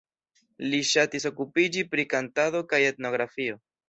[0.69, 3.59] Li ŝatis okupiĝi pri kantado kaj etnografio.